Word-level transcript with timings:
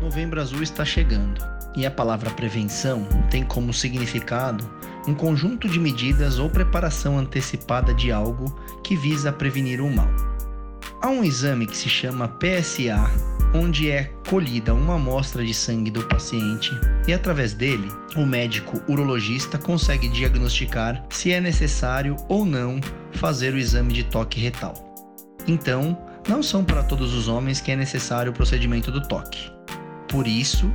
Novembro 0.00 0.40
Azul 0.40 0.62
está 0.62 0.84
chegando 0.84 1.44
e 1.76 1.84
a 1.84 1.90
palavra 1.90 2.30
prevenção 2.30 3.06
tem 3.30 3.44
como 3.44 3.72
significado 3.72 4.68
um 5.06 5.14
conjunto 5.14 5.68
de 5.68 5.80
medidas 5.80 6.38
ou 6.38 6.48
preparação 6.48 7.18
antecipada 7.18 7.92
de 7.92 8.12
algo 8.12 8.54
que 8.82 8.96
visa 8.96 9.32
prevenir 9.32 9.80
o 9.80 9.90
mal. 9.90 10.08
Há 11.00 11.08
um 11.08 11.24
exame 11.24 11.66
que 11.66 11.76
se 11.76 11.88
chama 11.88 12.28
PSA, 12.28 13.10
onde 13.54 13.90
é 13.90 14.12
colhida 14.28 14.74
uma 14.74 14.96
amostra 14.96 15.44
de 15.44 15.54
sangue 15.54 15.90
do 15.90 16.04
paciente 16.06 16.72
e, 17.06 17.12
através 17.12 17.54
dele, 17.54 17.88
o 18.16 18.26
médico 18.26 18.82
urologista 18.88 19.58
consegue 19.58 20.08
diagnosticar 20.08 21.04
se 21.10 21.32
é 21.32 21.40
necessário 21.40 22.16
ou 22.28 22.44
não 22.44 22.80
fazer 23.12 23.54
o 23.54 23.58
exame 23.58 23.92
de 23.92 24.04
toque 24.04 24.40
retal. 24.40 24.74
Então, 25.46 25.96
não 26.28 26.42
são 26.42 26.64
para 26.64 26.82
todos 26.82 27.14
os 27.14 27.28
homens 27.28 27.60
que 27.60 27.70
é 27.70 27.76
necessário 27.76 28.32
o 28.32 28.34
procedimento 28.34 28.90
do 28.90 29.06
toque. 29.06 29.50
Por 30.08 30.26
isso, 30.26 30.70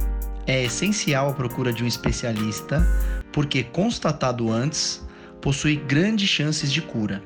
é 0.45 0.63
essencial 0.63 1.29
a 1.29 1.33
procura 1.33 1.73
de 1.73 1.83
um 1.83 1.87
especialista, 1.87 2.85
porque 3.31 3.63
constatado 3.63 4.51
antes, 4.51 5.05
possui 5.41 5.75
grandes 5.75 6.29
chances 6.29 6.71
de 6.71 6.81
cura. 6.81 7.21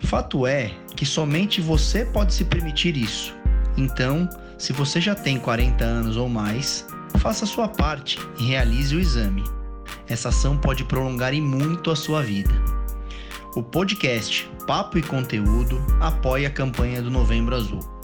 Fato 0.00 0.46
é 0.46 0.72
que 0.94 1.06
somente 1.06 1.60
você 1.60 2.04
pode 2.04 2.34
se 2.34 2.44
permitir 2.44 2.96
isso. 2.96 3.34
Então, 3.76 4.28
se 4.58 4.72
você 4.72 5.00
já 5.00 5.14
tem 5.14 5.38
40 5.38 5.84
anos 5.84 6.16
ou 6.16 6.28
mais, 6.28 6.86
faça 7.18 7.46
sua 7.46 7.68
parte 7.68 8.18
e 8.38 8.44
realize 8.44 8.94
o 8.94 9.00
exame. 9.00 9.44
Essa 10.08 10.28
ação 10.28 10.56
pode 10.56 10.84
prolongar 10.84 11.34
e 11.34 11.40
muito 11.40 11.90
a 11.90 11.96
sua 11.96 12.22
vida. 12.22 12.52
O 13.54 13.62
podcast 13.62 14.48
Papo 14.66 14.98
e 14.98 15.02
Conteúdo 15.02 15.82
apoia 16.00 16.48
a 16.48 16.50
campanha 16.50 17.00
do 17.00 17.10
Novembro 17.10 17.56
Azul. 17.56 17.95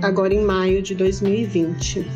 agora 0.02 0.34
em 0.34 0.42
maio 0.42 0.82
de 0.82 0.96
2020. 0.96 2.08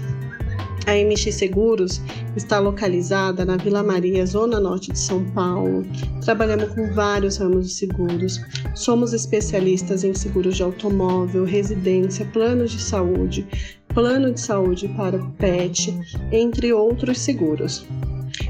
A 0.88 0.94
MX 0.94 1.36
Seguros 1.36 2.02
está 2.36 2.60
localizada 2.60 3.44
na 3.44 3.58
Vila 3.58 3.84
Maria, 3.84 4.26
zona 4.26 4.60
norte 4.60 4.92
de 4.92 5.00
São 5.00 5.24
Paulo. 5.32 5.84
Trabalhamos 6.24 6.70
com 6.76 6.94
vários 6.94 7.38
ramos 7.38 7.68
de 7.68 7.74
seguros. 7.74 8.40
Somos 8.74 9.12
especialistas 9.12 10.04
em 10.04 10.14
seguros 10.14 10.56
de 10.56 10.64
automóvel, 10.64 11.44
residência, 11.44 12.26
planos 12.32 12.72
de 12.72 12.82
saúde, 12.82 13.48
plano 13.96 14.32
de 14.32 14.42
saúde 14.42 14.88
para 14.90 15.18
PET, 15.40 15.98
entre 16.32 16.72
outros 16.74 17.18
seguros. 17.18 17.84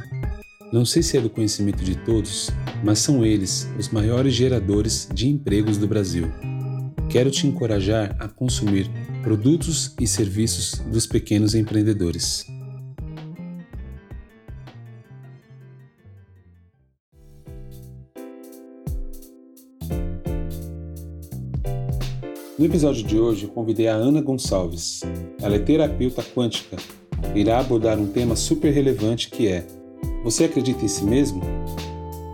Não 0.72 0.86
sei 0.86 1.02
se 1.02 1.18
é 1.18 1.20
do 1.20 1.28
conhecimento 1.28 1.84
de 1.84 1.96
todos, 1.96 2.52
mas 2.84 3.00
são 3.00 3.26
eles 3.26 3.68
os 3.80 3.90
maiores 3.90 4.36
geradores 4.36 5.10
de 5.12 5.28
empregos 5.28 5.76
do 5.76 5.88
Brasil. 5.88 6.32
Quero 7.10 7.32
te 7.32 7.48
encorajar 7.48 8.16
a 8.20 8.28
consumir 8.28 8.88
produtos 9.24 9.96
e 10.00 10.06
serviços 10.06 10.78
dos 10.92 11.08
pequenos 11.08 11.56
empreendedores. 11.56 12.46
No 22.56 22.68
episódio 22.68 23.04
de 23.04 23.18
hoje, 23.20 23.48
convidei 23.48 23.88
a 23.88 23.96
Ana 23.96 24.22
Gonçalves, 24.22 25.02
ela 25.44 25.58
é 25.58 25.60
terapeuta 25.60 26.24
quântica 26.24 26.78
irá 27.36 27.60
abordar 27.60 28.00
um 28.00 28.08
tema 28.08 28.34
super 28.34 28.72
relevante 28.72 29.30
que 29.30 29.50
é: 29.50 29.66
Você 30.24 30.46
acredita 30.46 30.86
em 30.86 30.88
si 30.88 31.04
mesmo? 31.04 31.42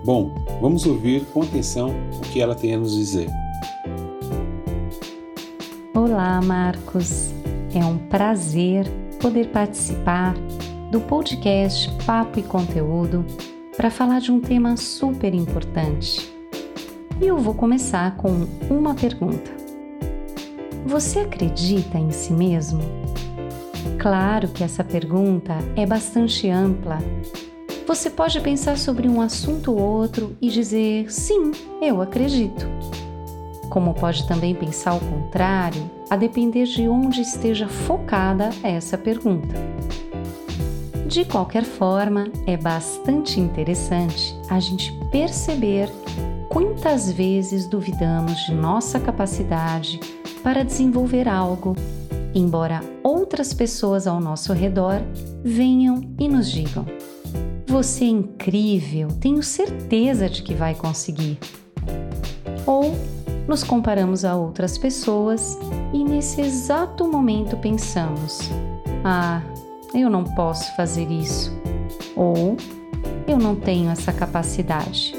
Bom, 0.05 0.35
vamos 0.61 0.85
ouvir 0.85 1.25
com 1.33 1.41
atenção 1.41 1.91
o 2.17 2.21
que 2.31 2.39
ela 2.39 2.53
tem 2.53 2.75
a 2.75 2.77
nos 2.77 2.95
dizer. 2.95 3.27
Olá, 5.95 6.39
Marcos. 6.41 7.31
É 7.73 7.83
um 7.83 7.97
prazer 7.97 8.87
poder 9.19 9.49
participar 9.49 10.35
do 10.91 11.01
podcast 11.01 11.91
Papo 12.05 12.39
e 12.39 12.43
Conteúdo 12.43 13.25
para 13.75 13.89
falar 13.89 14.19
de 14.19 14.31
um 14.31 14.39
tema 14.39 14.77
super 14.77 15.33
importante. 15.33 16.31
E 17.19 17.25
eu 17.25 17.37
vou 17.37 17.55
começar 17.55 18.15
com 18.17 18.47
uma 18.69 18.93
pergunta. 18.93 19.68
Você 20.89 21.19
acredita 21.19 21.99
em 21.99 22.09
si 22.09 22.33
mesmo? 22.33 22.81
Claro 23.99 24.47
que 24.47 24.63
essa 24.63 24.83
pergunta 24.83 25.53
é 25.75 25.85
bastante 25.85 26.49
ampla. 26.49 26.97
Você 27.85 28.09
pode 28.09 28.41
pensar 28.41 28.75
sobre 28.75 29.07
um 29.07 29.21
assunto 29.21 29.71
ou 29.71 29.79
outro 29.79 30.35
e 30.41 30.49
dizer 30.49 31.11
sim, 31.11 31.51
eu 31.79 32.01
acredito. 32.01 32.65
Como 33.69 33.93
pode 33.93 34.27
também 34.27 34.55
pensar 34.55 34.95
o 34.95 34.99
contrário, 34.99 35.87
a 36.09 36.15
depender 36.15 36.65
de 36.65 36.89
onde 36.89 37.21
esteja 37.21 37.67
focada 37.67 38.49
essa 38.63 38.97
pergunta. 38.97 39.55
De 41.05 41.23
qualquer 41.23 41.65
forma, 41.65 42.31
é 42.47 42.57
bastante 42.57 43.39
interessante 43.39 44.35
a 44.49 44.59
gente 44.59 44.91
perceber 45.11 45.87
quantas 46.49 47.11
vezes 47.11 47.67
duvidamos 47.67 48.33
de 48.47 48.55
nossa 48.55 48.99
capacidade 48.99 49.99
para 50.43 50.63
desenvolver 50.63 51.27
algo, 51.27 51.75
embora 52.33 52.81
outras 53.03 53.53
pessoas 53.53 54.07
ao 54.07 54.19
nosso 54.19 54.53
redor 54.53 55.01
venham 55.43 56.01
e 56.19 56.27
nos 56.27 56.49
digam: 56.51 56.85
Você 57.67 58.05
é 58.05 58.09
incrível, 58.09 59.09
tenho 59.19 59.43
certeza 59.43 60.29
de 60.29 60.41
que 60.41 60.53
vai 60.53 60.75
conseguir. 60.75 61.37
Ou 62.65 62.95
nos 63.47 63.63
comparamos 63.63 64.23
a 64.23 64.35
outras 64.35 64.77
pessoas 64.77 65.57
e 65.91 66.03
nesse 66.03 66.41
exato 66.41 67.07
momento 67.07 67.57
pensamos: 67.57 68.49
Ah, 69.03 69.41
eu 69.93 70.09
não 70.09 70.23
posso 70.23 70.75
fazer 70.75 71.09
isso. 71.11 71.51
Ou 72.15 72.55
eu 73.27 73.37
não 73.37 73.55
tenho 73.55 73.89
essa 73.89 74.13
capacidade. 74.13 75.18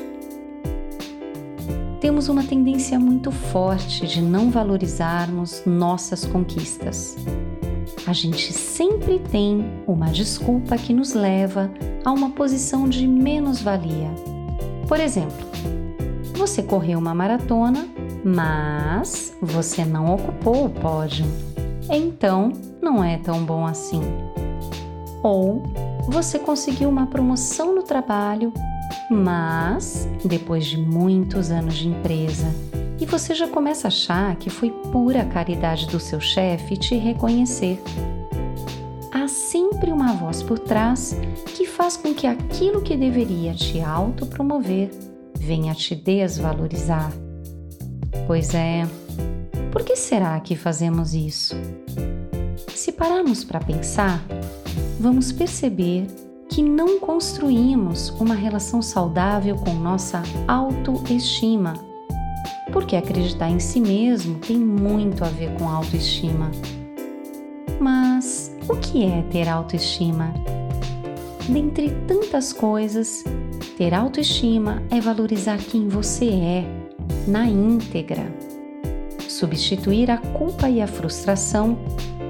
Temos 2.00 2.30
uma 2.30 2.42
tendência 2.42 2.98
muito 2.98 3.30
forte 3.30 4.06
de 4.06 4.22
não 4.22 4.50
valorizarmos 4.50 5.62
nossas 5.66 6.24
conquistas. 6.24 7.14
A 8.06 8.14
gente 8.14 8.54
sempre 8.54 9.18
tem 9.18 9.62
uma 9.86 10.06
desculpa 10.06 10.78
que 10.78 10.94
nos 10.94 11.12
leva 11.12 11.70
a 12.02 12.10
uma 12.10 12.30
posição 12.30 12.88
de 12.88 13.06
menos-valia. 13.06 14.08
Por 14.88 14.98
exemplo, 14.98 15.46
você 16.34 16.62
correu 16.62 16.98
uma 16.98 17.14
maratona, 17.14 17.86
mas 18.24 19.36
você 19.42 19.84
não 19.84 20.14
ocupou 20.14 20.64
o 20.64 20.70
pódio. 20.70 21.26
Então, 21.90 22.50
não 22.80 23.04
é 23.04 23.18
tão 23.18 23.44
bom 23.44 23.66
assim. 23.66 24.00
Ou 25.22 25.62
você 26.08 26.38
conseguiu 26.38 26.88
uma 26.88 27.06
promoção 27.06 27.74
no 27.74 27.82
trabalho, 27.82 28.54
mas 29.10 30.08
depois 30.24 30.66
de 30.66 30.76
muitos 30.76 31.50
anos 31.50 31.74
de 31.74 31.88
empresa 31.88 32.46
e 33.00 33.06
você 33.06 33.34
já 33.34 33.48
começa 33.48 33.86
a 33.86 33.88
achar 33.88 34.36
que 34.36 34.50
foi 34.50 34.70
pura 34.92 35.24
caridade 35.24 35.86
do 35.86 35.98
seu 35.98 36.20
chefe 36.20 36.76
te 36.76 36.96
reconhecer. 36.96 37.80
Há 39.10 39.26
sempre 39.26 39.90
uma 39.90 40.12
voz 40.12 40.42
por 40.42 40.58
trás 40.58 41.16
que 41.56 41.66
faz 41.66 41.96
com 41.96 42.12
que 42.12 42.26
aquilo 42.26 42.82
que 42.82 42.96
deveria 42.96 43.54
te 43.54 43.80
autopromover 43.80 44.90
venha 45.34 45.74
te 45.74 45.94
desvalorizar. 45.94 47.10
Pois 48.26 48.54
é, 48.54 48.86
por 49.72 49.82
que 49.82 49.96
será 49.96 50.38
que 50.40 50.54
fazemos 50.54 51.14
isso? 51.14 51.56
Se 52.74 52.92
pararmos 52.92 53.44
para 53.44 53.60
pensar, 53.60 54.22
vamos 54.98 55.32
perceber 55.32 56.06
que 56.50 56.62
não 56.62 56.98
construímos 56.98 58.10
uma 58.18 58.34
relação 58.34 58.82
saudável 58.82 59.54
com 59.56 59.72
nossa 59.72 60.22
autoestima. 60.48 61.74
Porque 62.72 62.96
acreditar 62.96 63.48
em 63.48 63.60
si 63.60 63.80
mesmo 63.80 64.38
tem 64.40 64.58
muito 64.58 65.24
a 65.24 65.28
ver 65.28 65.54
com 65.54 65.68
autoestima. 65.68 66.50
Mas 67.80 68.54
o 68.68 68.76
que 68.76 69.04
é 69.04 69.22
ter 69.30 69.48
autoestima? 69.48 70.34
Dentre 71.48 71.90
tantas 72.06 72.52
coisas, 72.52 73.24
ter 73.78 73.94
autoestima 73.94 74.82
é 74.90 75.00
valorizar 75.00 75.58
quem 75.58 75.88
você 75.88 76.26
é, 76.26 76.64
na 77.26 77.46
íntegra. 77.46 78.26
Substituir 79.28 80.10
a 80.10 80.18
culpa 80.18 80.68
e 80.68 80.82
a 80.82 80.86
frustração 80.86 81.78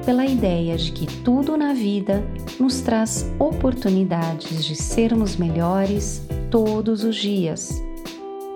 pela 0.05 0.27
ideia 0.27 0.77
de 0.77 0.93
que 0.93 1.07
tudo 1.07 1.57
na 1.57 1.73
vida 1.73 2.25
nos 2.59 2.81
traz 2.81 3.31
oportunidades 3.39 4.65
de 4.65 4.75
sermos 4.75 5.37
melhores 5.37 6.27
todos 6.51 7.05
os 7.05 7.17
dias. 7.17 7.83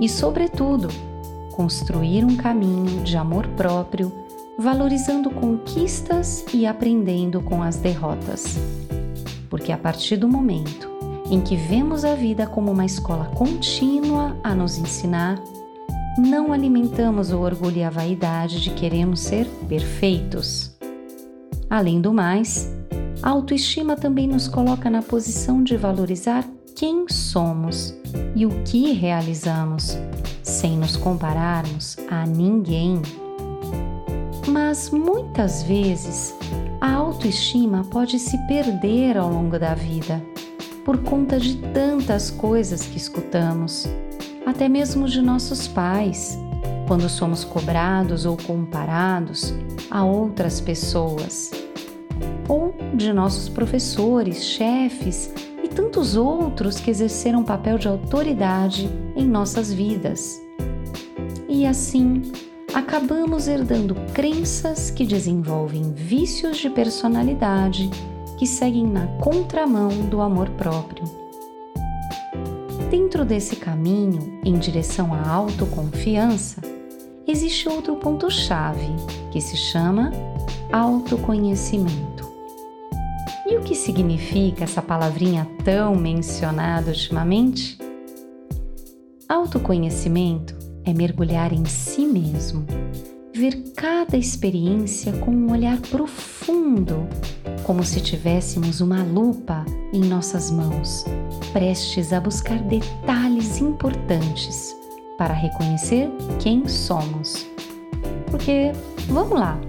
E, 0.01 0.09
sobretudo, 0.09 0.89
construir 1.53 2.25
um 2.25 2.37
caminho 2.37 3.03
de 3.05 3.17
amor 3.17 3.47
próprio, 3.57 4.13
valorizando 4.59 5.31
conquistas 5.31 6.45
e 6.53 6.67
aprendendo 6.67 7.41
com 7.41 7.63
as 7.63 7.77
derrotas. 7.77 8.59
Porque 9.49 9.71
a 9.71 9.79
partir 9.79 10.17
do 10.17 10.29
momento 10.29 10.93
em 11.31 11.41
que 11.41 11.57
vemos 11.57 12.05
a 12.05 12.15
vida 12.15 12.47
como 12.47 12.73
uma 12.73 12.85
escola 12.85 13.27
contínua 13.27 14.37
a 14.43 14.55
nos 14.55 14.77
ensinar, 14.79 15.41
não 16.19 16.53
alimentamos 16.53 17.33
o 17.33 17.41
orgulho 17.41 17.79
e 17.79 17.83
a 17.83 17.91
vaidade 17.91 18.61
de 18.61 18.71
queremos 18.71 19.21
ser 19.21 19.47
perfeitos. 19.69 20.74
Além 21.75 22.01
do 22.01 22.15
mais, 22.15 22.73
a 23.21 23.31
autoestima 23.31 23.97
também 23.97 24.29
nos 24.29 24.47
coloca 24.47 24.89
na 24.89 25.03
posição 25.03 25.61
de 25.61 25.77
valorizar 25.77 26.45
quem 26.77 27.09
somos 27.09 27.93
e 28.37 28.47
o 28.47 28.63
que 28.63 28.93
realizamos, 28.93 29.99
sem 30.41 30.79
nos 30.79 30.97
compararmos 30.97 31.97
a 32.09 32.25
ninguém. 32.27 33.03
Mas 34.47 34.89
muitas 34.91 35.65
vezes 35.65 36.33
a 36.81 36.93
autoestima 36.93 37.83
pode 37.91 38.21
se 38.21 38.39
perder 38.47 39.17
ao 39.17 39.29
longo 39.29 39.59
da 39.59 39.75
vida 39.75 40.25
por 40.85 40.99
conta 40.99 41.41
de 41.41 41.57
tantas 41.57 42.31
coisas 42.31 42.87
que 42.87 42.99
escutamos, 42.99 43.89
até 44.47 44.69
mesmo 44.69 45.09
de 45.09 45.21
nossos 45.21 45.67
pais, 45.67 46.39
quando 46.87 47.09
somos 47.09 47.43
cobrados 47.43 48.27
ou 48.27 48.37
comparados 48.37 49.53
a 49.91 50.05
outras 50.05 50.61
pessoas, 50.61 51.64
ou 52.49 52.75
de 52.95 53.13
nossos 53.13 53.49
professores, 53.49 54.45
chefes 54.45 55.33
e 55.63 55.69
tantos 55.69 56.17
outros 56.17 56.79
que 56.79 56.91
exerceram 56.91 57.45
papel 57.45 57.79
de 57.79 57.89
autoridade 57.89 58.89
em 59.17 59.27
nossas 59.27 59.73
vidas. 59.73 60.41
E 61.49 61.67
assim, 61.67 62.23
acabamos 62.75 63.49
herdando 63.49 63.95
crenças 64.13 64.91
que 64.91 65.07
desenvolvem 65.07 65.93
vícios 65.93 66.59
de 66.59 66.69
personalidade 66.69 67.89
que 68.37 68.47
seguem 68.47 68.87
na 68.87 69.07
contramão 69.19 69.89
do 69.89 70.21
amor 70.21 70.51
próprio. 70.51 71.05
Dentro 72.91 73.25
desse 73.25 73.57
caminho 73.57 74.41
em 74.45 74.59
direção 74.59 75.15
à 75.15 75.29
autoconfiança, 75.29 76.61
existe 77.27 77.69
outro 77.69 77.97
ponto-chave 77.97 78.89
que 79.31 79.41
se 79.41 79.57
chama 79.57 80.13
autoconhecimento. 80.73 82.14
E 83.47 83.57
o 83.59 83.61
que 83.61 83.75
significa 83.75 84.65
essa 84.65 84.81
palavrinha 84.81 85.47
tão 85.63 85.95
mencionada 85.95 86.91
ultimamente? 86.91 87.79
Autoconhecimento 89.29 90.57
é 90.83 90.95
mergulhar 90.95 91.53
em 91.53 91.65
si 91.67 92.07
mesmo, 92.07 92.65
ver 93.35 93.73
cada 93.77 94.17
experiência 94.17 95.13
com 95.13 95.31
um 95.31 95.53
olhar 95.53 95.79
profundo, 95.79 97.07
como 97.65 97.85
se 97.85 98.01
tivéssemos 98.01 98.81
uma 98.81 99.03
lupa 99.03 99.65
em 99.93 100.01
nossas 100.01 100.51
mãos, 100.51 101.05
prestes 101.53 102.15
a 102.15 102.21
buscar 102.21 102.59
detalhes 102.63 103.61
importantes 103.61 104.75
para 105.19 105.35
reconhecer 105.35 106.11
quem 106.39 106.67
somos. 106.67 107.47
Porque, 108.31 108.73
vamos 109.07 109.39
lá, 109.39 109.61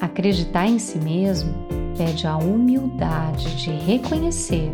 acreditar 0.00 0.66
em 0.66 0.78
si 0.78 0.98
mesmo 0.98 1.71
pede 1.96 2.26
a 2.26 2.36
humildade 2.36 3.56
de 3.56 3.70
reconhecer 3.70 4.70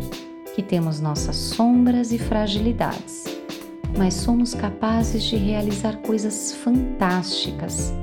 que 0.55 0.63
temos 0.63 0.99
nossas 0.99 1.35
sombras 1.35 2.11
e 2.11 2.19
fragilidades, 2.19 3.23
mas 3.97 4.13
somos 4.13 4.53
capazes 4.53 5.23
de 5.23 5.35
realizar 5.35 5.97
coisas 5.97 6.53
fantásticas, 6.53 7.93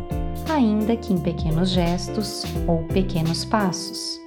ainda 0.49 0.97
que 0.97 1.13
em 1.13 1.19
pequenos 1.19 1.71
gestos 1.71 2.45
ou 2.67 2.85
pequenos 2.85 3.45
passos. 3.45 4.21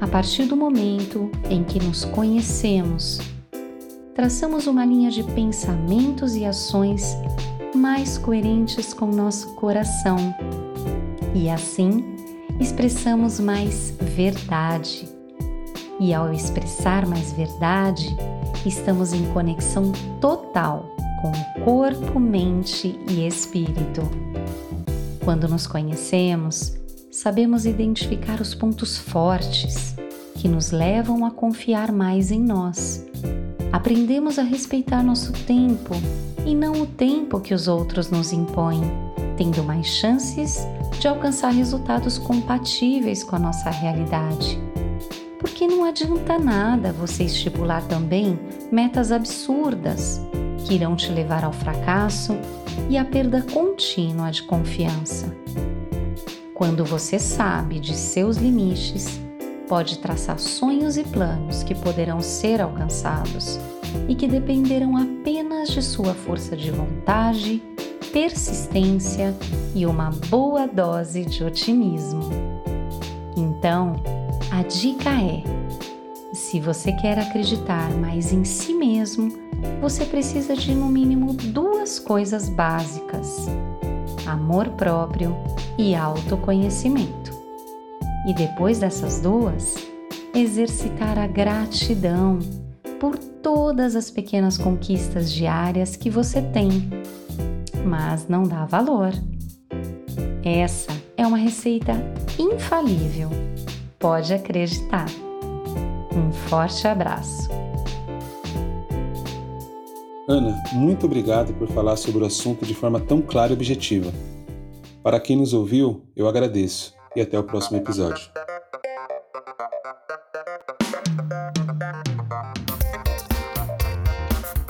A 0.00 0.06
partir 0.06 0.46
do 0.46 0.56
momento 0.56 1.30
em 1.48 1.64
que 1.64 1.82
nos 1.82 2.04
conhecemos, 2.04 3.20
traçamos 4.14 4.66
uma 4.66 4.84
linha 4.84 5.10
de 5.10 5.22
pensamentos 5.22 6.36
e 6.36 6.44
ações 6.44 7.16
mais 7.74 8.18
coerentes 8.18 8.92
com 8.92 9.06
nosso 9.06 9.54
coração 9.54 10.16
e 11.34 11.48
assim 11.48 12.11
expressamos 12.62 13.40
mais 13.40 13.92
verdade. 14.00 15.08
E 15.98 16.14
ao 16.14 16.32
expressar 16.32 17.06
mais 17.06 17.32
verdade, 17.32 18.06
estamos 18.64 19.12
em 19.12 19.24
conexão 19.32 19.90
total 20.20 20.88
com 21.20 21.32
corpo, 21.64 22.18
mente 22.20 22.98
e 23.08 23.26
espírito. 23.26 24.02
Quando 25.24 25.48
nos 25.48 25.66
conhecemos, 25.66 26.76
sabemos 27.10 27.66
identificar 27.66 28.40
os 28.40 28.54
pontos 28.54 28.96
fortes 28.96 29.96
que 30.36 30.48
nos 30.48 30.70
levam 30.70 31.24
a 31.24 31.30
confiar 31.30 31.90
mais 31.92 32.30
em 32.30 32.40
nós. 32.40 33.04
Aprendemos 33.72 34.38
a 34.38 34.42
respeitar 34.42 35.02
nosso 35.02 35.32
tempo 35.32 35.94
e 36.46 36.54
não 36.54 36.72
o 36.82 36.86
tempo 36.86 37.40
que 37.40 37.54
os 37.54 37.66
outros 37.66 38.10
nos 38.10 38.32
impõem, 38.32 38.82
tendo 39.36 39.62
mais 39.62 39.86
chances 39.86 40.66
de 40.98 41.08
alcançar 41.08 41.50
resultados 41.50 42.18
compatíveis 42.18 43.24
com 43.24 43.36
a 43.36 43.38
nossa 43.38 43.70
realidade. 43.70 44.60
Porque 45.38 45.66
não 45.66 45.84
adianta 45.84 46.38
nada 46.38 46.92
você 46.92 47.24
estipular 47.24 47.82
também 47.88 48.38
metas 48.70 49.10
absurdas 49.10 50.20
que 50.64 50.74
irão 50.74 50.94
te 50.94 51.10
levar 51.10 51.44
ao 51.44 51.52
fracasso 51.52 52.36
e 52.88 52.96
à 52.96 53.04
perda 53.04 53.42
contínua 53.42 54.30
de 54.30 54.42
confiança. 54.44 55.34
Quando 56.54 56.84
você 56.84 57.18
sabe 57.18 57.80
de 57.80 57.94
seus 57.94 58.36
limites, 58.36 59.20
pode 59.68 59.98
traçar 59.98 60.38
sonhos 60.38 60.96
e 60.96 61.02
planos 61.02 61.62
que 61.62 61.74
poderão 61.74 62.20
ser 62.20 62.60
alcançados 62.60 63.58
e 64.08 64.14
que 64.14 64.28
dependerão 64.28 64.96
apenas 64.96 65.70
de 65.70 65.82
sua 65.82 66.14
força 66.14 66.56
de 66.56 66.70
vontade 66.70 67.62
persistência 68.12 69.34
e 69.74 69.86
uma 69.86 70.10
boa 70.28 70.68
dose 70.68 71.24
de 71.24 71.42
otimismo. 71.42 72.28
Então, 73.36 73.96
a 74.50 74.62
dica 74.62 75.10
é: 75.10 75.42
se 76.34 76.60
você 76.60 76.92
quer 76.92 77.18
acreditar 77.18 77.90
mais 77.96 78.32
em 78.32 78.44
si 78.44 78.74
mesmo, 78.74 79.32
você 79.80 80.04
precisa 80.04 80.54
de 80.54 80.74
no 80.74 80.86
mínimo 80.86 81.32
duas 81.32 81.98
coisas 81.98 82.48
básicas: 82.50 83.46
amor 84.26 84.68
próprio 84.70 85.34
e 85.78 85.94
autoconhecimento. 85.94 87.32
E 88.28 88.34
depois 88.34 88.78
dessas 88.78 89.20
duas, 89.20 89.74
exercitar 90.34 91.18
a 91.18 91.26
gratidão 91.26 92.38
por 93.00 93.18
todas 93.18 93.96
as 93.96 94.10
pequenas 94.10 94.56
conquistas 94.56 95.32
diárias 95.32 95.96
que 95.96 96.08
você 96.08 96.40
tem 96.40 96.88
mas 97.84 98.28
não 98.28 98.44
dá 98.44 98.64
valor. 98.64 99.12
Essa 100.44 100.92
é 101.16 101.26
uma 101.26 101.38
receita 101.38 101.92
infalível. 102.38 103.30
Pode 103.98 104.34
acreditar. 104.34 105.06
Um 106.14 106.32
forte 106.32 106.86
abraço. 106.86 107.48
Ana, 110.28 110.62
muito 110.72 111.06
obrigado 111.06 111.52
por 111.54 111.68
falar 111.68 111.96
sobre 111.96 112.22
o 112.22 112.26
assunto 112.26 112.64
de 112.64 112.74
forma 112.74 113.00
tão 113.00 113.20
clara 113.20 113.52
e 113.52 113.54
objetiva. 113.54 114.12
Para 115.02 115.18
quem 115.18 115.36
nos 115.36 115.52
ouviu, 115.52 116.02
eu 116.14 116.28
agradeço 116.28 116.94
e 117.16 117.20
até 117.20 117.38
o 117.38 117.44
próximo 117.44 117.78
episódio. 117.78 118.41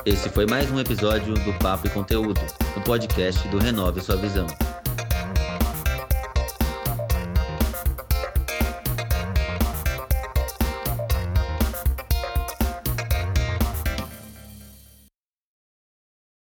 Esse 0.05 0.29
foi 0.29 0.47
mais 0.47 0.69
um 0.69 0.81
episódio 0.81 1.33
do 1.35 1.53
Papo 1.61 1.87
e 1.87 1.91
Conteúdo, 1.91 2.41
o 2.77 2.81
podcast 2.81 3.47
do 3.49 3.59
Renove 3.59 4.01
Sua 4.01 4.17
Visão. 4.17 4.49